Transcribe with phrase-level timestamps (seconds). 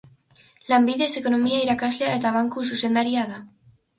[0.71, 3.39] Lanbidez ekonomia irakaslea eta banku zuzendaria da.